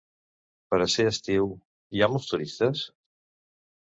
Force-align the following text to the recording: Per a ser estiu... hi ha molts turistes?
Per 0.71 0.79
a 0.85 0.87
ser 0.93 1.05
estiu... 1.11 1.51
hi 1.97 2.01
ha 2.07 2.11
molts 2.15 2.33
turistes? 2.33 2.87